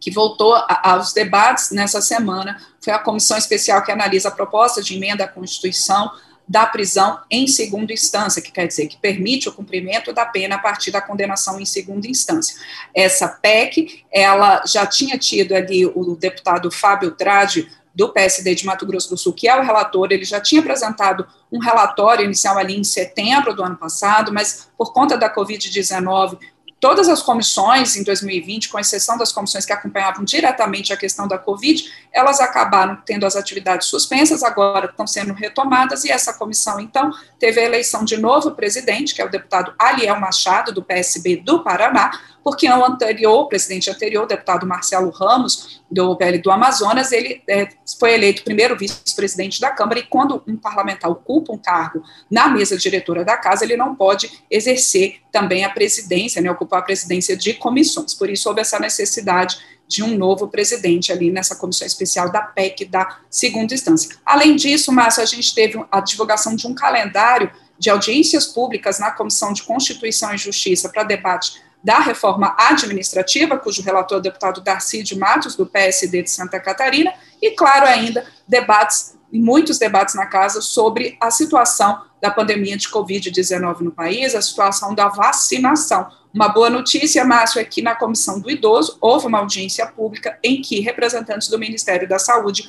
que 0.00 0.10
voltou 0.10 0.54
aos 0.82 1.12
debates 1.12 1.70
nessa 1.70 2.00
semana 2.00 2.60
foi 2.80 2.92
a 2.92 2.98
comissão 2.98 3.36
especial 3.36 3.82
que 3.82 3.90
analisa 3.90 4.28
a 4.28 4.32
proposta 4.32 4.82
de 4.82 4.96
emenda 4.96 5.24
à 5.24 5.28
Constituição 5.28 6.10
da 6.48 6.64
prisão 6.64 7.20
em 7.30 7.46
segunda 7.46 7.92
instância, 7.92 8.40
que 8.40 8.50
quer 8.50 8.66
dizer 8.66 8.86
que 8.86 8.96
permite 8.96 9.48
o 9.48 9.52
cumprimento 9.52 10.12
da 10.12 10.24
pena 10.24 10.54
a 10.54 10.58
partir 10.58 10.90
da 10.90 11.00
condenação 11.00 11.60
em 11.60 11.66
segunda 11.66 12.08
instância. 12.08 12.56
Essa 12.94 13.28
PEC, 13.28 14.04
ela 14.10 14.64
já 14.66 14.86
tinha 14.86 15.18
tido 15.18 15.54
ali 15.54 15.84
o 15.84 16.16
deputado 16.16 16.70
Fábio 16.70 17.10
Trade, 17.10 17.68
do 17.98 18.10
PSD 18.10 18.54
de 18.54 18.64
Mato 18.64 18.86
Grosso 18.86 19.10
do 19.10 19.16
Sul, 19.16 19.32
que 19.32 19.48
é 19.48 19.58
o 19.58 19.62
relator, 19.64 20.12
ele 20.12 20.24
já 20.24 20.40
tinha 20.40 20.60
apresentado 20.60 21.26
um 21.50 21.58
relatório 21.58 22.24
inicial 22.24 22.56
ali 22.56 22.78
em 22.78 22.84
setembro 22.84 23.52
do 23.52 23.60
ano 23.60 23.76
passado, 23.76 24.32
mas 24.32 24.68
por 24.78 24.92
conta 24.92 25.18
da 25.18 25.34
Covid-19 25.34 26.38
Todas 26.80 27.08
as 27.08 27.20
comissões 27.20 27.96
em 27.96 28.04
2020, 28.04 28.68
com 28.68 28.78
exceção 28.78 29.18
das 29.18 29.32
comissões 29.32 29.66
que 29.66 29.72
acompanhavam 29.72 30.24
diretamente 30.24 30.92
a 30.92 30.96
questão 30.96 31.26
da 31.26 31.36
Covid, 31.36 31.92
elas 32.12 32.40
acabaram 32.40 32.96
tendo 33.04 33.26
as 33.26 33.34
atividades 33.34 33.88
suspensas, 33.88 34.44
agora 34.44 34.86
estão 34.86 35.06
sendo 35.06 35.32
retomadas, 35.32 36.04
e 36.04 36.10
essa 36.10 36.32
comissão, 36.32 36.78
então, 36.78 37.10
teve 37.38 37.60
a 37.60 37.64
eleição 37.64 38.04
de 38.04 38.16
novo 38.16 38.52
presidente, 38.52 39.12
que 39.12 39.20
é 39.20 39.24
o 39.24 39.30
deputado 39.30 39.74
Aliel 39.76 40.20
Machado, 40.20 40.72
do 40.72 40.82
PSB 40.82 41.36
do 41.36 41.64
Paraná, 41.64 42.12
porque 42.48 42.66
o 42.66 42.82
anterior, 42.82 43.40
o 43.40 43.46
presidente 43.46 43.90
anterior, 43.90 44.24
o 44.24 44.26
deputado 44.26 44.66
Marcelo 44.66 45.10
Ramos, 45.10 45.82
do 45.90 46.16
PL 46.16 46.38
do 46.38 46.50
Amazonas, 46.50 47.12
ele 47.12 47.42
é, 47.46 47.68
foi 48.00 48.14
eleito 48.14 48.42
primeiro 48.42 48.74
vice-presidente 48.74 49.60
da 49.60 49.70
Câmara, 49.70 49.98
e 49.98 50.04
quando 50.04 50.42
um 50.48 50.56
parlamentar 50.56 51.10
ocupa 51.10 51.52
um 51.52 51.58
cargo 51.58 52.02
na 52.30 52.48
mesa 52.48 52.78
diretora 52.78 53.22
da 53.22 53.36
casa, 53.36 53.66
ele 53.66 53.76
não 53.76 53.94
pode 53.94 54.42
exercer 54.50 55.16
também 55.30 55.62
a 55.62 55.68
presidência, 55.68 56.40
né, 56.40 56.50
ocupar 56.50 56.78
a 56.78 56.82
presidência 56.82 57.36
de 57.36 57.52
comissões. 57.52 58.14
Por 58.14 58.30
isso, 58.30 58.48
houve 58.48 58.62
essa 58.62 58.78
necessidade 58.78 59.58
de 59.86 60.02
um 60.02 60.16
novo 60.16 60.48
presidente 60.48 61.12
ali 61.12 61.30
nessa 61.30 61.54
comissão 61.54 61.86
especial 61.86 62.32
da 62.32 62.40
PEC 62.40 62.86
da 62.86 63.18
segunda 63.28 63.74
instância. 63.74 64.16
Além 64.24 64.56
disso, 64.56 64.90
Márcio, 64.90 65.22
a 65.22 65.26
gente 65.26 65.54
teve 65.54 65.84
a 65.92 66.00
divulgação 66.00 66.56
de 66.56 66.66
um 66.66 66.74
calendário 66.74 67.52
de 67.78 67.90
audiências 67.90 68.46
públicas 68.46 68.98
na 68.98 69.10
Comissão 69.10 69.52
de 69.52 69.62
Constituição 69.62 70.34
e 70.34 70.38
Justiça 70.38 70.88
para 70.88 71.04
debate 71.04 71.67
da 71.82 72.00
reforma 72.00 72.54
administrativa, 72.58 73.56
cujo 73.56 73.82
relator 73.82 74.16
é 74.16 74.20
o 74.20 74.22
deputado 74.22 74.60
Darcy 74.60 75.02
de 75.02 75.16
Matos, 75.16 75.54
do 75.54 75.64
PSD 75.64 76.22
de 76.22 76.30
Santa 76.30 76.58
Catarina, 76.58 77.12
e, 77.40 77.52
claro, 77.52 77.86
ainda 77.86 78.26
debates, 78.46 79.16
muitos 79.32 79.78
debates 79.78 80.14
na 80.14 80.26
casa 80.26 80.60
sobre 80.60 81.16
a 81.20 81.30
situação 81.30 82.02
da 82.20 82.30
pandemia 82.30 82.76
de 82.76 82.88
Covid-19 82.88 83.80
no 83.80 83.92
país, 83.92 84.34
a 84.34 84.42
situação 84.42 84.94
da 84.94 85.08
vacinação. 85.08 86.08
Uma 86.34 86.48
boa 86.48 86.68
notícia, 86.68 87.24
Márcio, 87.24 87.60
é 87.60 87.64
que 87.64 87.80
na 87.80 87.94
Comissão 87.94 88.40
do 88.40 88.50
Idoso 88.50 88.98
houve 89.00 89.26
uma 89.26 89.38
audiência 89.38 89.86
pública 89.86 90.38
em 90.42 90.60
que 90.60 90.80
representantes 90.80 91.48
do 91.48 91.58
Ministério 91.58 92.08
da 92.08 92.18
Saúde 92.18 92.68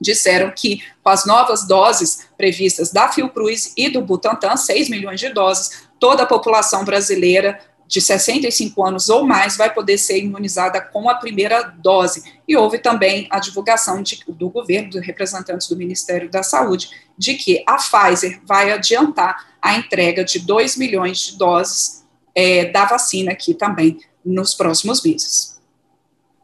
disseram 0.00 0.52
que 0.54 0.82
com 1.02 1.10
as 1.10 1.26
novas 1.26 1.66
doses 1.66 2.28
previstas 2.36 2.92
da 2.92 3.08
Fiocruz 3.08 3.72
e 3.76 3.88
do 3.88 4.00
Butantan, 4.00 4.56
6 4.56 4.88
milhões 4.88 5.18
de 5.18 5.28
doses, 5.30 5.88
toda 5.98 6.22
a 6.22 6.26
população 6.26 6.84
brasileira 6.84 7.58
de 7.88 8.02
65 8.02 8.84
anos 8.84 9.08
ou 9.08 9.24
mais 9.24 9.56
vai 9.56 9.72
poder 9.72 9.96
ser 9.96 10.18
imunizada 10.18 10.78
com 10.78 11.08
a 11.08 11.14
primeira 11.14 11.62
dose. 11.62 12.22
E 12.46 12.54
houve 12.54 12.78
também 12.78 13.26
a 13.30 13.40
divulgação 13.40 14.02
de, 14.02 14.22
do 14.28 14.50
governo, 14.50 14.90
dos 14.90 15.04
representantes 15.04 15.66
do 15.68 15.76
Ministério 15.76 16.30
da 16.30 16.42
Saúde, 16.42 16.90
de 17.16 17.34
que 17.34 17.64
a 17.66 17.76
Pfizer 17.76 18.40
vai 18.44 18.70
adiantar 18.70 19.54
a 19.60 19.76
entrega 19.76 20.22
de 20.22 20.38
2 20.38 20.76
milhões 20.76 21.18
de 21.18 21.38
doses 21.38 22.06
é, 22.34 22.66
da 22.66 22.84
vacina 22.84 23.32
aqui 23.32 23.54
também 23.54 23.98
nos 24.22 24.54
próximos 24.54 25.02
meses. 25.02 25.58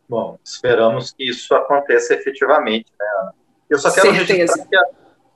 Bom, 0.08 0.38
esperamos 0.42 1.12
que 1.12 1.28
isso 1.28 1.54
aconteça 1.54 2.14
efetivamente, 2.14 2.90
né, 2.98 3.06
Ana? 3.20 3.34
Eu 3.68 3.78
só 3.78 3.90
quero 3.92 4.14
Certeza. 4.14 4.32
registrar 4.34 4.66
que 4.66 4.76
a, 4.76 4.82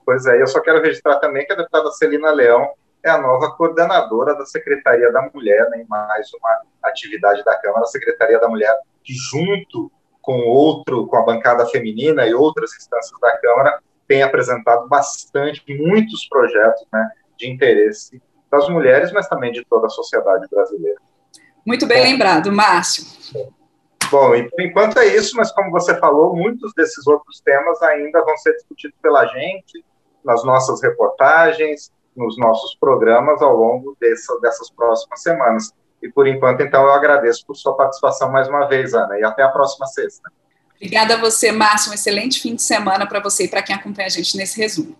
pois 0.03 0.25
é, 0.25 0.41
eu 0.41 0.47
só 0.47 0.59
quero 0.59 0.81
registrar 0.81 1.17
também 1.19 1.45
que 1.45 1.53
a 1.53 1.55
deputada 1.55 1.91
Celina 1.91 2.31
Leão 2.31 2.67
é 3.03 3.09
a 3.09 3.17
nova 3.17 3.51
coordenadora 3.51 4.35
da 4.35 4.45
Secretaria 4.45 5.11
da 5.11 5.29
Mulher, 5.33 5.69
né, 5.69 5.81
em 5.81 5.87
mais 5.87 6.31
uma 6.33 6.61
atividade 6.83 7.43
da 7.43 7.55
Câmara, 7.57 7.83
a 7.83 7.87
Secretaria 7.87 8.39
da 8.39 8.47
Mulher, 8.47 8.75
que 9.03 9.13
junto 9.13 9.91
com 10.21 10.39
outro, 10.47 11.07
com 11.07 11.17
a 11.17 11.23
bancada 11.23 11.65
feminina 11.67 12.25
e 12.27 12.33
outras 12.33 12.75
instâncias 12.75 13.19
da 13.19 13.37
Câmara, 13.37 13.79
tem 14.07 14.21
apresentado 14.21 14.87
bastante, 14.87 15.63
muitos 15.69 16.27
projetos 16.27 16.85
né, 16.91 17.09
de 17.37 17.49
interesse 17.49 18.21
das 18.51 18.67
mulheres, 18.67 19.11
mas 19.11 19.27
também 19.27 19.51
de 19.51 19.63
toda 19.65 19.87
a 19.87 19.89
sociedade 19.89 20.47
brasileira. 20.49 20.99
Muito 21.65 21.85
bem 21.85 22.03
lembrado, 22.03 22.51
Márcio. 22.51 23.05
Bom, 24.09 24.33
e 24.33 24.49
por 24.49 24.61
enquanto 24.61 24.97
é 24.97 25.05
isso, 25.05 25.35
mas 25.37 25.51
como 25.51 25.69
você 25.69 25.95
falou, 25.99 26.35
muitos 26.35 26.73
desses 26.73 27.05
outros 27.05 27.39
temas 27.41 27.81
ainda 27.83 28.23
vão 28.25 28.35
ser 28.37 28.53
discutidos 28.53 28.97
pela 29.01 29.25
gente, 29.27 29.85
nas 30.25 30.43
nossas 30.43 30.81
reportagens, 30.81 31.91
nos 32.15 32.37
nossos 32.37 32.75
programas 32.75 33.41
ao 33.41 33.55
longo 33.55 33.95
dessa, 33.99 34.39
dessas 34.41 34.69
próximas 34.71 35.21
semanas. 35.21 35.73
E 36.01 36.09
por 36.09 36.27
enquanto, 36.27 36.61
então, 36.61 36.83
eu 36.83 36.91
agradeço 36.91 37.45
por 37.45 37.55
sua 37.55 37.75
participação 37.75 38.31
mais 38.31 38.47
uma 38.47 38.67
vez, 38.67 38.93
Ana, 38.93 39.19
e 39.19 39.23
até 39.23 39.43
a 39.43 39.49
próxima 39.49 39.85
sexta. 39.87 40.31
Obrigada 40.75 41.15
a 41.15 41.17
você, 41.17 41.51
Márcio. 41.51 41.91
Um 41.91 41.93
excelente 41.93 42.39
fim 42.39 42.55
de 42.55 42.61
semana 42.61 43.05
para 43.05 43.19
você 43.19 43.43
e 43.43 43.47
para 43.49 43.61
quem 43.61 43.75
acompanha 43.75 44.07
a 44.07 44.09
gente 44.09 44.37
nesse 44.37 44.59
resumo. 44.59 44.95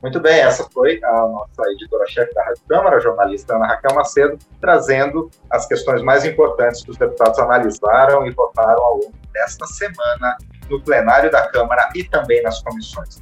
Muito 0.00 0.20
bem, 0.20 0.40
essa 0.40 0.62
foi 0.70 1.00
a 1.02 1.12
nossa 1.26 1.62
editora-chefe 1.72 2.32
da 2.32 2.44
Rádio 2.44 2.62
Câmara, 2.68 2.96
a 2.96 3.00
jornalista 3.00 3.56
Ana 3.56 3.66
Raquel 3.66 3.94
Macedo, 3.94 4.38
trazendo 4.60 5.28
as 5.50 5.66
questões 5.66 6.02
mais 6.02 6.24
importantes 6.24 6.84
que 6.84 6.90
os 6.90 6.96
deputados 6.96 7.38
analisaram 7.38 8.26
e 8.26 8.30
votaram 8.30 8.80
ao 8.84 8.94
longo 8.98 9.14
desta 9.32 9.66
semana 9.66 10.36
no 10.70 10.80
plenário 10.82 11.30
da 11.30 11.48
Câmara 11.48 11.88
e 11.94 12.04
também 12.04 12.42
nas 12.42 12.62
comissões. 12.62 13.20